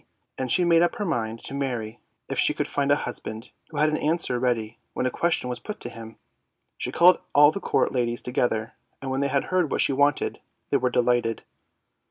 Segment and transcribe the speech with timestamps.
[0.35, 3.77] And she made up her mind to marry, if she could find a husband who
[3.77, 6.17] had an answer ready when a question was put to him.
[6.75, 10.41] She called all the court ladies together, and when they heard what she wanted,
[10.71, 11.43] they were delighted.